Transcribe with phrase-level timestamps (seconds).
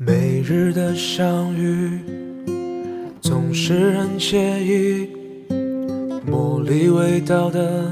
[0.00, 1.98] 每日的相遇
[3.20, 5.08] 总是很惬意，
[6.24, 7.84] 茉莉味道的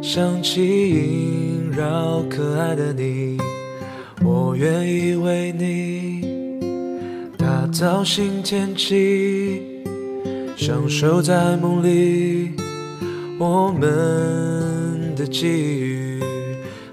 [0.00, 0.60] 香气
[0.90, 3.38] 萦绕可爱的你，
[4.24, 6.22] 我愿意为你
[7.36, 9.82] 打造新天气，
[10.56, 12.52] 享受在梦里
[13.40, 16.22] 我们的际遇。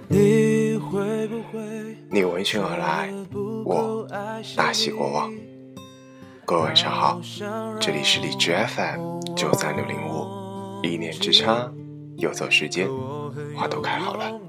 [0.07, 1.59] 你会不会？
[2.09, 3.13] 你闻讯而来，
[3.63, 3.98] 我
[4.55, 5.33] 大喜过望。
[6.45, 7.19] 各位晚上好，
[7.79, 11.71] 这里是荔枝 FM 九三六零五，一念之差，
[12.17, 12.87] 游走时间，
[13.55, 14.39] 花都开好了。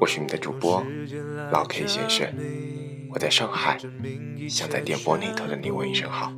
[0.00, 0.82] 我是你的主播
[1.52, 2.26] 老 K 先生，
[3.12, 3.78] 我在上海，
[4.48, 6.32] 想在电波那头的你问一声好。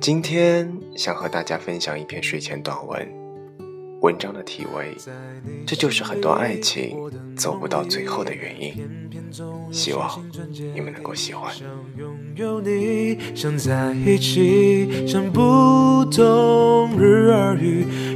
[0.00, 3.23] 今天想和大家分享一篇睡前短文。
[4.04, 4.94] 文章的题为，
[5.66, 6.94] 这就是很多爱情
[7.34, 8.74] 走不到最后的原因。
[9.72, 10.22] 希望
[10.74, 11.50] 你们能够喜欢。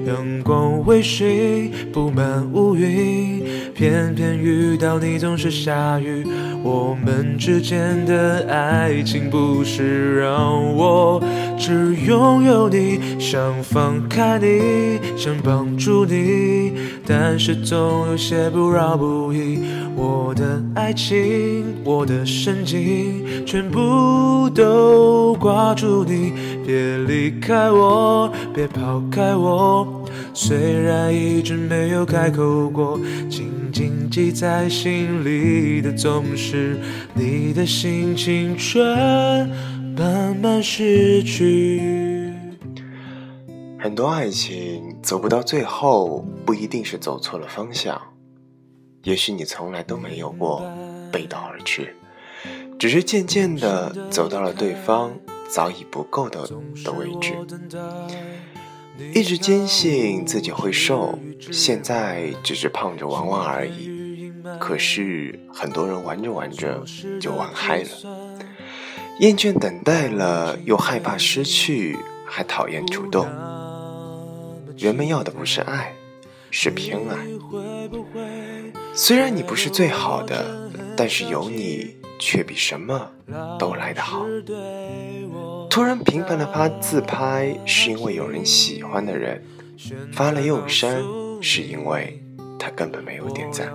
[0.06, 3.37] 阳光微醺，布满乌云，
[3.78, 6.26] 偏偏遇到你总是下雨。
[6.64, 11.22] 我们之间的爱情不是让我
[11.56, 16.72] 只拥有你，想放开你，想帮助你，
[17.06, 19.60] 但是总有些不饶不易。
[19.94, 26.32] 我的爱情，我的神经，全部都挂住你，
[26.66, 29.86] 别离开我，别抛开我。
[30.34, 32.98] 虽然一直没有开口过，
[33.78, 36.76] 静记在心里的总是
[37.14, 39.48] 你的心青春
[39.96, 42.34] 慢慢逝去。
[43.78, 47.96] 很多爱情走不到最后，不一定是走错了方向，
[49.04, 50.60] 也许你从来都没有过
[51.12, 51.94] 背道而驰，
[52.80, 55.16] 只是渐渐的走到了对方
[55.48, 56.44] 早已不够的
[56.84, 57.32] 的位置。
[59.14, 61.18] 一直坚信自己会瘦，
[61.52, 64.32] 现在只是胖着玩玩而已。
[64.58, 66.82] 可是很多人玩着玩着
[67.20, 67.88] 就玩嗨了，
[69.20, 71.96] 厌倦等待了，又害怕失去，
[72.26, 73.26] 还讨厌主动。
[74.76, 75.92] 人们要的不是爱，
[76.50, 77.16] 是偏爱。
[78.94, 83.10] 虽然你不是最好的，但是有你却比什么
[83.58, 84.24] 都来得好。
[85.78, 89.38] 突然频繁的发自拍，是因为有人喜欢的人；
[90.12, 91.04] 发了又删，
[91.40, 92.20] 是因为
[92.58, 93.72] 他根本没有点赞。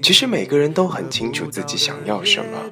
[0.00, 2.70] 其实每个人都很清楚自己想要什么，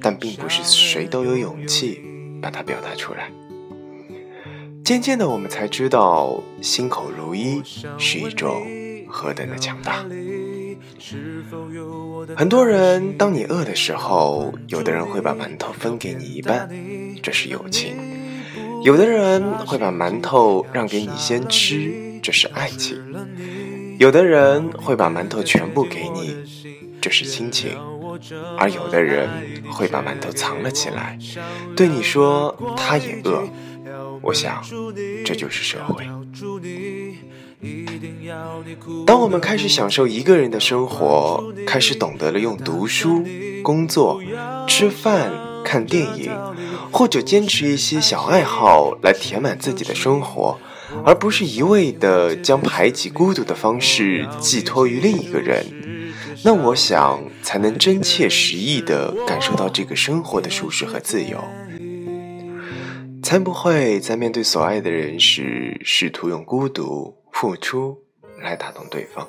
[0.00, 2.00] 但并不是谁都有勇气
[2.40, 3.28] 把它表达出来。
[4.84, 7.60] 渐渐的，我们才知道，心口如一
[7.98, 8.64] 是一种
[9.08, 10.06] 何等的强大。
[12.36, 16.68] 很多人，当你饿的时候，有的人会把馒头分给你一半，
[17.22, 17.94] 这是友情；
[18.82, 22.96] 有的人会把馒头让给你先吃，这是爱情；
[23.98, 26.36] 有的人会把馒头全部给你，
[27.00, 27.70] 这是亲情；
[28.58, 29.28] 而有的人
[29.70, 31.18] 会把馒头藏了起来，
[31.76, 33.42] 对你说他也饿。
[34.22, 34.62] 我想，
[35.24, 36.06] 这就是社会。
[39.06, 43.24] 当我们开始享受一个人的生活，开始懂得了用读书、
[43.62, 44.20] 工作、
[44.66, 45.30] 吃饭、
[45.70, 46.36] 看电影，
[46.90, 50.58] 或者坚持一些小爱好来填满自己的生活，
[51.04, 55.64] 而不是一味的将排挤孤独的方式寄托于另一个人，
[56.44, 61.38] 那我想才能真切实意的感受到这个生活的舒适和自由，
[63.22, 67.16] 才不会在面对所爱的人时试图用孤独。
[67.32, 67.96] 付出
[68.42, 69.26] 来打动对方，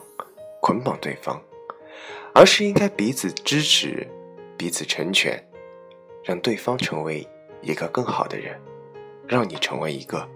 [0.59, 1.39] 捆绑对方，
[2.33, 4.05] 而是应该彼此支持，
[4.57, 5.41] 彼此成全，
[6.23, 7.27] 让对方成为
[7.61, 8.55] 一个更好的人，
[9.27, 10.27] 让你成为一个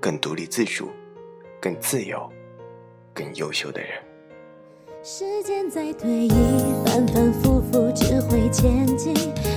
[0.00, 0.88] 更独立自主、
[1.60, 2.30] 更自由、
[3.12, 3.90] 更优秀的人。
[5.02, 6.32] 时间在推移，
[6.84, 9.14] 反反复复只会前进，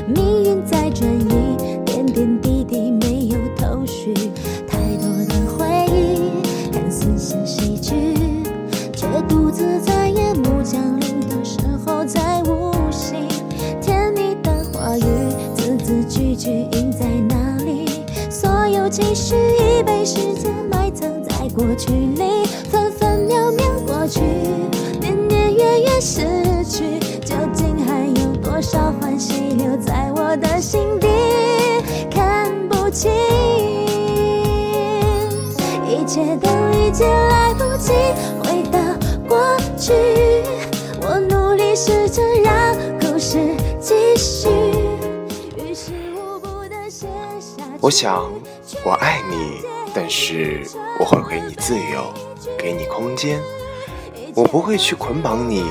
[0.07, 4.13] 命运在转移，点点滴滴没有头绪。
[4.67, 8.13] 太多的回忆，看似像戏剧，
[8.93, 10.09] 却独自在
[16.41, 17.85] 去印在哪里？
[18.31, 24.21] 所有情绪已被时间埋藏在过去里，分分秒秒过去，
[24.99, 26.23] 年年月月逝
[26.67, 31.07] 去，究竟还有多少欢喜留在我的心底？
[32.09, 33.11] 看不清，
[35.87, 36.49] 一切都
[36.79, 37.91] 已经来不及
[38.41, 38.79] 回到
[39.29, 39.37] 过
[39.77, 39.93] 去。
[41.03, 43.37] 我努力试着让故事
[47.81, 48.31] 我想，
[48.85, 50.61] 我爱你，但是
[50.99, 52.13] 我会给你自由，
[52.55, 53.41] 给你空间。
[54.35, 55.65] 我不会去捆绑你，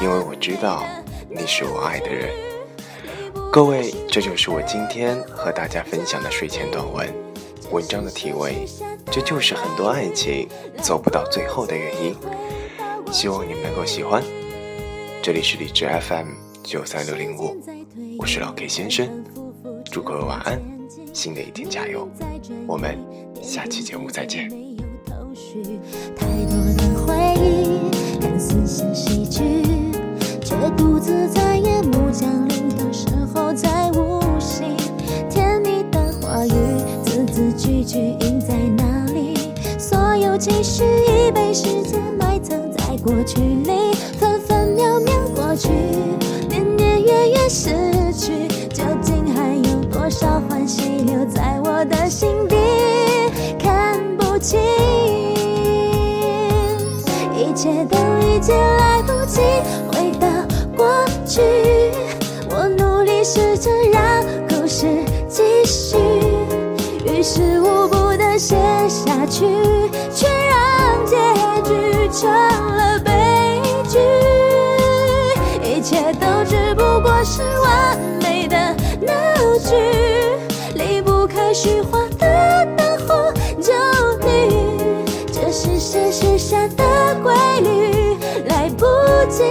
[0.00, 0.84] 因为我知道
[1.28, 2.30] 你是我爱的人。
[3.50, 7.12] 各位，这就是我今天和大家分享的睡前短文。
[7.72, 8.64] 文章的题为：
[9.10, 10.48] 这就是很多爱情
[10.80, 12.14] 走不到最后的原因。
[13.10, 14.22] 希望你们能够喜欢。
[15.20, 16.28] 这里是荔枝 FM
[16.62, 17.60] 九三六零五，
[18.16, 19.08] 我是老 K 先生。
[19.90, 20.62] 祝各位晚安，
[21.18, 22.08] 新的一天加油！
[22.64, 22.96] 我们
[23.42, 24.48] 下期节目再见。
[26.14, 29.42] 太多的回忆看似像喜剧，
[30.40, 34.76] 却独自在夜幕降临的时候才悟醒。
[35.28, 36.52] 甜蜜的话语
[37.02, 39.34] 字字句句印在哪里？
[39.76, 43.87] 所有情绪已被时间埋藏在过去里，
[57.68, 59.40] 切都已经来不及
[59.92, 60.26] 回到
[60.74, 61.42] 过去，
[62.48, 64.86] 我努力试着让故事
[65.28, 65.98] 继续，
[67.04, 68.56] 于是无不的写
[68.88, 69.44] 下去，
[70.14, 71.16] 却让结
[71.62, 73.10] 局成了悲
[73.86, 73.98] 剧。
[75.62, 78.56] 一切都只不过是完美的
[79.02, 79.12] 闹
[79.58, 79.74] 剧，
[80.74, 83.37] 离不开虚化的灯红。
[86.20, 86.84] 剩下的
[87.22, 88.16] 规律？
[88.46, 88.84] 来不
[89.30, 89.44] 及。